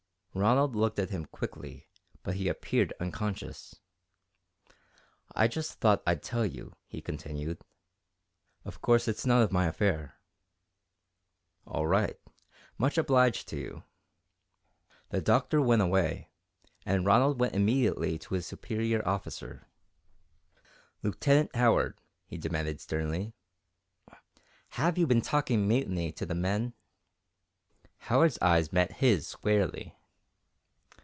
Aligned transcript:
Ronald 0.33 0.77
looked 0.77 0.97
at 0.97 1.09
him 1.09 1.25
quickly 1.25 1.89
but 2.23 2.35
he 2.35 2.47
appeared 2.47 2.93
unconscious. 3.01 3.81
"I 5.35 5.49
just 5.49 5.81
thought 5.81 6.01
I'd 6.07 6.23
tell 6.23 6.45
you," 6.45 6.77
he 6.87 7.01
continued. 7.01 7.59
"Of 8.63 8.81
course, 8.81 9.09
it's 9.09 9.25
none 9.25 9.41
of 9.41 9.51
my 9.51 9.65
affair." 9.65 10.21
"All 11.67 11.85
right 11.85 12.17
much 12.77 12.97
obliged 12.97 13.49
to 13.49 13.57
you." 13.57 13.83
The 15.09 15.19
Doctor 15.19 15.61
went 15.61 15.81
away 15.81 16.29
and 16.85 17.05
Ronald 17.05 17.37
went 17.37 17.53
immediately 17.53 18.17
to 18.19 18.35
his 18.35 18.45
superior 18.47 19.05
officer. 19.05 19.67
"Lieutenant 21.03 21.53
Howard," 21.57 21.99
he 22.25 22.37
demanded 22.37 22.79
sternly, 22.79 23.33
"have 24.69 24.97
you 24.97 25.05
been 25.05 25.21
talking 25.21 25.67
mutiny 25.67 26.09
to 26.13 26.25
the 26.25 26.33
men?" 26.35 26.73
Howard's 27.97 28.39
eyes 28.39 28.71
met 28.71 28.93
his 28.93 29.27
squarely. 29.27 29.97